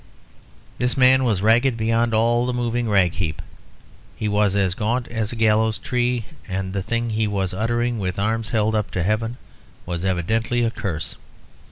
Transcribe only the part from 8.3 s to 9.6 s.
held up to heaven